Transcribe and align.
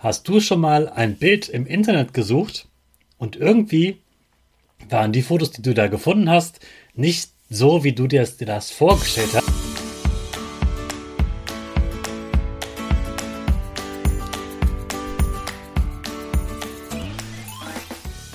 Hast 0.00 0.28
du 0.28 0.38
schon 0.38 0.60
mal 0.60 0.88
ein 0.88 1.16
Bild 1.16 1.48
im 1.48 1.66
Internet 1.66 2.14
gesucht 2.14 2.68
und 3.18 3.34
irgendwie 3.34 3.98
waren 4.88 5.10
die 5.10 5.22
Fotos, 5.22 5.50
die 5.50 5.60
du 5.60 5.74
da 5.74 5.88
gefunden 5.88 6.30
hast, 6.30 6.60
nicht 6.94 7.30
so, 7.50 7.82
wie 7.82 7.94
du 7.94 8.06
dir 8.06 8.24
das 8.38 8.70
vorgestellt 8.70 9.30
hast? 9.34 9.48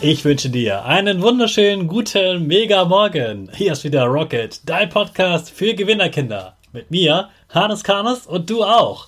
Ich 0.01 0.25
wünsche 0.25 0.49
dir 0.49 0.83
einen 0.83 1.21
wunderschönen 1.21 1.87
guten 1.87 2.45
Mega 2.45 2.83
Morgen. 2.83 3.49
Hier 3.55 3.71
ist 3.71 3.85
wieder 3.85 4.03
Rocket, 4.03 4.59
dein 4.65 4.89
Podcast 4.89 5.49
für 5.49 5.73
Gewinnerkinder. 5.73 6.57
Mit 6.73 6.91
mir, 6.91 7.29
Hannes 7.47 7.85
Karnes 7.85 8.27
und 8.27 8.49
du 8.49 8.65
auch. 8.65 9.07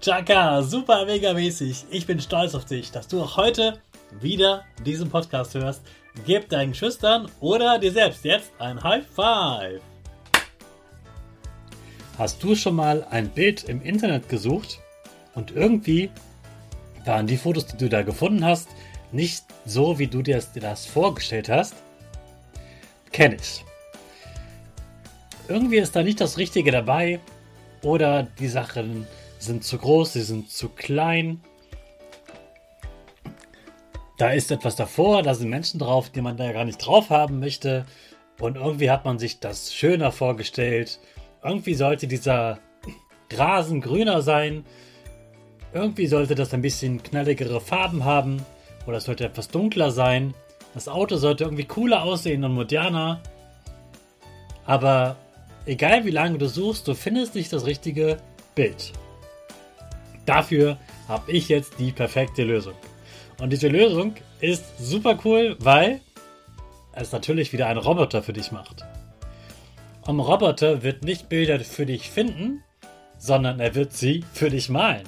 Chaka, 0.00 0.62
super 0.62 1.06
mega 1.06 1.32
mäßig. 1.32 1.84
Ich 1.90 2.06
bin 2.06 2.20
stolz 2.20 2.54
auf 2.54 2.64
dich, 2.64 2.90
dass 2.90 3.06
du 3.06 3.22
auch 3.22 3.36
heute 3.36 3.78
wieder 4.20 4.64
diesen 4.84 5.08
Podcast 5.08 5.54
hörst. 5.54 5.82
Gib 6.26 6.48
deinen 6.48 6.74
Schüchtern 6.74 7.30
oder 7.40 7.78
dir 7.78 7.92
selbst 7.92 8.24
jetzt 8.24 8.52
ein 8.58 8.82
High 8.82 9.06
Five. 9.06 9.80
Hast 12.18 12.42
du 12.42 12.54
schon 12.54 12.74
mal 12.74 13.06
ein 13.10 13.28
Bild 13.28 13.64
im 13.64 13.80
Internet 13.82 14.28
gesucht 14.28 14.80
und 15.34 15.52
irgendwie 15.52 16.10
waren 17.04 17.26
die 17.26 17.36
Fotos, 17.36 17.66
die 17.66 17.76
du 17.76 17.88
da 17.88 18.02
gefunden 18.02 18.44
hast, 18.44 18.68
nicht 19.12 19.44
so, 19.64 19.98
wie 19.98 20.08
du 20.08 20.22
dir 20.22 20.42
das 20.54 20.86
vorgestellt 20.86 21.48
hast? 21.48 21.74
Kenn 23.12 23.32
ich. 23.32 23.64
Irgendwie 25.48 25.78
ist 25.78 25.94
da 25.94 26.02
nicht 26.02 26.20
das 26.20 26.38
Richtige 26.38 26.70
dabei 26.70 27.20
oder 27.82 28.24
die 28.24 28.48
Sachen 28.48 29.06
sind 29.42 29.64
zu 29.64 29.78
groß, 29.78 30.14
sie 30.14 30.22
sind 30.22 30.50
zu 30.50 30.68
klein. 30.68 31.40
Da 34.18 34.30
ist 34.30 34.50
etwas 34.50 34.76
davor, 34.76 35.22
da 35.22 35.34
sind 35.34 35.50
Menschen 35.50 35.80
drauf, 35.80 36.10
die 36.10 36.20
man 36.20 36.36
da 36.36 36.52
gar 36.52 36.64
nicht 36.64 36.78
drauf 36.78 37.10
haben 37.10 37.40
möchte. 37.40 37.84
Und 38.40 38.56
irgendwie 38.56 38.90
hat 38.90 39.04
man 39.04 39.18
sich 39.18 39.40
das 39.40 39.74
schöner 39.74 40.12
vorgestellt. 40.12 41.00
Irgendwie 41.42 41.74
sollte 41.74 42.06
dieser 42.06 42.58
Rasen 43.32 43.80
grüner 43.80 44.22
sein. 44.22 44.64
Irgendwie 45.72 46.06
sollte 46.06 46.34
das 46.34 46.54
ein 46.54 46.62
bisschen 46.62 47.02
knalligere 47.02 47.60
Farben 47.60 48.04
haben. 48.04 48.44
Oder 48.86 48.98
es 48.98 49.04
sollte 49.04 49.24
etwas 49.24 49.48
dunkler 49.48 49.90
sein. 49.90 50.34
Das 50.74 50.88
Auto 50.88 51.16
sollte 51.16 51.44
irgendwie 51.44 51.64
cooler 51.64 52.02
aussehen 52.02 52.44
und 52.44 52.52
moderner. 52.52 53.20
Aber 54.64 55.16
egal 55.66 56.04
wie 56.04 56.10
lange 56.10 56.38
du 56.38 56.48
suchst, 56.48 56.86
du 56.86 56.94
findest 56.94 57.34
nicht 57.34 57.52
das 57.52 57.66
richtige 57.66 58.18
Bild. 58.54 58.92
Dafür 60.26 60.78
habe 61.08 61.30
ich 61.32 61.48
jetzt 61.48 61.78
die 61.78 61.92
perfekte 61.92 62.44
Lösung. 62.44 62.74
Und 63.40 63.50
diese 63.50 63.68
Lösung 63.68 64.14
ist 64.40 64.64
super 64.78 65.18
cool, 65.24 65.56
weil 65.58 66.00
es 66.94 67.12
natürlich 67.12 67.52
wieder 67.52 67.66
ein 67.66 67.78
Roboter 67.78 68.22
für 68.22 68.32
dich 68.32 68.52
macht. 68.52 68.84
Und 70.02 70.16
ein 70.16 70.20
Roboter 70.20 70.82
wird 70.82 71.04
nicht 71.04 71.28
Bilder 71.28 71.58
für 71.60 71.86
dich 71.86 72.10
finden, 72.10 72.62
sondern 73.18 73.60
er 73.60 73.74
wird 73.74 73.92
sie 73.92 74.24
für 74.32 74.50
dich 74.50 74.68
malen. 74.68 75.04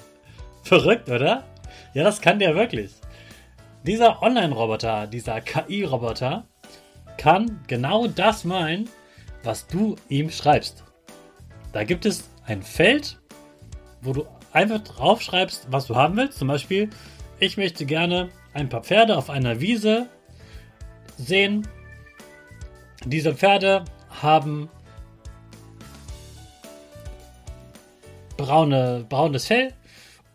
Verrückt, 0.62 1.08
oder? 1.08 1.44
Ja, 1.94 2.04
das 2.04 2.20
kann 2.20 2.38
der 2.38 2.54
wirklich. 2.54 2.92
Dieser 3.84 4.22
Online-Roboter, 4.22 5.06
dieser 5.06 5.40
KI-Roboter, 5.40 6.46
kann 7.18 7.60
genau 7.66 8.06
das 8.06 8.44
malen, 8.44 8.88
was 9.42 9.66
du 9.66 9.96
ihm 10.08 10.30
schreibst. 10.30 10.84
Da 11.72 11.84
gibt 11.84 12.06
es 12.06 12.30
ein 12.46 12.62
Feld, 12.62 13.18
wo 14.00 14.12
du 14.12 14.26
einfach 14.54 14.80
draufschreibst, 14.80 15.66
was 15.70 15.86
du 15.86 15.96
haben 15.96 16.16
willst. 16.16 16.38
Zum 16.38 16.48
Beispiel, 16.48 16.88
ich 17.38 17.56
möchte 17.56 17.84
gerne 17.84 18.30
ein 18.54 18.68
paar 18.68 18.82
Pferde 18.82 19.18
auf 19.18 19.28
einer 19.28 19.60
Wiese 19.60 20.08
sehen. 21.18 21.68
Diese 23.04 23.34
Pferde 23.34 23.84
haben 24.08 24.70
braune, 28.36 29.04
braunes 29.08 29.46
Fell 29.46 29.74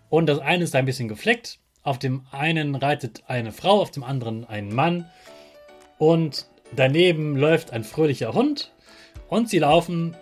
und 0.09 0.27
das 0.27 0.39
eine 0.39 0.65
ist 0.65 0.75
ein 0.75 0.85
bisschen 0.85 1.07
gefleckt. 1.07 1.59
Auf 1.81 1.97
dem 1.97 2.25
einen 2.31 2.75
reitet 2.75 3.23
eine 3.27 3.51
Frau, 3.51 3.81
auf 3.81 3.91
dem 3.91 4.03
anderen 4.03 4.45
ein 4.45 4.73
Mann 4.73 5.05
und 5.97 6.47
daneben 6.75 7.37
läuft 7.37 7.71
ein 7.71 7.83
fröhlicher 7.83 8.33
Hund 8.33 8.73
und 9.29 9.49
sie 9.49 9.59
laufen 9.59 10.15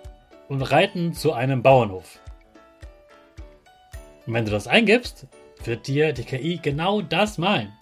und 0.50 0.62
reiten 0.62 1.14
zu 1.14 1.34
einem 1.34 1.64
Bauernhof. 1.64 2.20
Und 4.28 4.34
wenn 4.34 4.46
du 4.46 4.52
das 4.52 4.68
eingibst, 4.68 5.26
wird 5.64 5.88
dir 5.88 6.14
die 6.14 6.24
KI 6.24 6.60
genau 6.62 7.02
das 7.02 7.38
malen. 7.38 7.74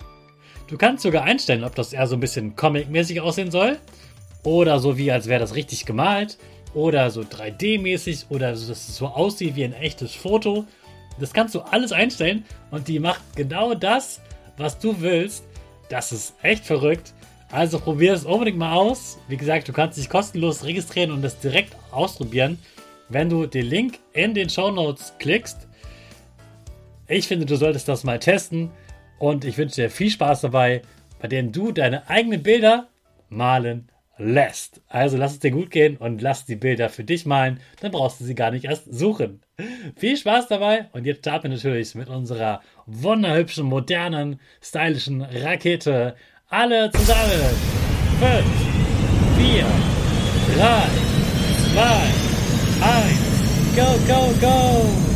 Du 0.68 0.77
kannst 0.77 1.03
sogar 1.03 1.24
einstellen, 1.24 1.63
ob 1.63 1.75
das 1.75 1.94
eher 1.94 2.07
so 2.07 2.15
ein 2.15 2.19
bisschen 2.19 2.56
comic-mäßig 2.56 3.19
aussehen 3.19 3.51
soll 3.51 3.77
oder 4.44 4.80
so 4.80 4.97
wie 4.97 5.12
als 5.12 5.27
wäre 5.27 5.39
das 5.39 5.56
richtig 5.56 5.86
gemalt 5.86 6.38
oder 6.74 7.09
so 7.12 7.21
3D-mäßig 7.21 8.25
oder 8.30 8.56
so, 8.56 8.69
dass 8.69 8.88
es 8.88 8.95
so 8.95 9.07
aussieht 9.07 9.56
wie 9.56 9.63
ein 9.63 9.74
echtes 9.74 10.13
Foto. 10.13 10.65
Das 11.19 11.33
kannst 11.33 11.56
du 11.56 11.62
alles 11.62 11.92
einstellen 11.92 12.45
und 12.71 12.88
die 12.88 13.00
macht 13.00 13.21
genau 13.36 13.74
das, 13.74 14.21
was 14.57 14.80
du 14.80 15.01
willst. 15.01 15.45
Das 15.89 16.12
ist 16.12 16.36
echt 16.41 16.65
verrückt. 16.65 17.13
Also 17.51 17.80
probier 17.80 18.13
es 18.13 18.25
unbedingt 18.25 18.57
mal 18.57 18.74
aus. 18.74 19.18
Wie 19.27 19.38
gesagt, 19.38 19.68
du 19.68 19.74
kannst 19.74 19.98
dich 19.98 20.09
kostenlos 20.09 20.63
registrieren 20.63 21.12
und 21.12 21.21
das 21.21 21.39
direkt 21.39 21.75
ausprobieren. 21.91 22.59
Wenn 23.07 23.30
du 23.30 23.45
den 23.45 23.68
Link 23.68 24.00
in 24.13 24.33
den 24.33 24.50
Show 24.50 24.71
Notes 24.71 25.13
klickst, 25.19 25.68
Ich 27.07 27.28
finde, 27.28 27.46
du 27.46 27.56
solltest 27.56 27.88
das 27.88 28.04
mal 28.04 28.19
testen 28.19 28.72
und 29.19 29.46
ich 29.46 29.57
wünsche 29.57 29.75
dir 29.75 29.90
viel 29.92 30.10
Spaß 30.10 30.42
dabei, 30.42 30.81
bei 31.19 31.28
denen 31.28 31.52
du 31.52 31.72
deine 31.72 32.10
eigenen 32.10 32.42
Bilder 32.42 32.88
malen 33.30 33.90
lässt. 34.18 34.81
Also 34.88 35.18
lass 35.18 35.34
es 35.34 35.40
dir 35.40 35.52
gut 35.52 35.69
gehen 35.69 35.98
und 35.98 36.22
lass 36.22 36.46
die 36.46 36.56
Bilder 36.56 36.90
für 36.90 37.04
dich 37.04 37.25
malen, 37.25 37.60
dann 37.81 37.92
brauchst 37.92 38.19
du 38.19 38.24
sie 38.24 38.34
gar 38.34 38.50
nicht 38.50 38.66
erst 38.66 38.92
suchen. 38.92 39.42
Viel 39.98 40.18
Spaß 40.18 40.48
dabei 40.48 40.88
und 40.94 41.06
jetzt 41.06 41.19
starten 41.19 41.44
wir 41.44 41.52
natürlich 41.52 41.94
mit 41.94 42.10
unserer 42.10 42.62
wunderhübschen, 42.88 43.66
modernen, 43.66 44.40
stylischen 44.62 45.22
Rakete. 45.22 46.16
Alle 46.48 46.92
zusammen. 46.92 47.31
5, 48.19 48.46
4, 49.38 49.66
3, 50.56 50.84
2, 51.74 52.25
1, 52.81 53.75
go, 53.75 54.13
go, 54.13 54.34
go! 54.40 55.14